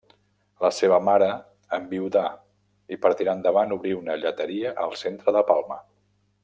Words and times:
La 0.63 0.69
seva 0.77 0.97
mare 1.09 1.27
enviudà 1.77 2.23
i 2.97 2.99
per 3.05 3.13
tirar 3.21 3.37
endavant 3.41 3.79
obrí 3.79 3.95
una 4.01 4.19
lleteria 4.25 4.73
al 4.87 5.01
centre 5.03 5.37
de 5.39 5.49
Palma. 5.53 5.79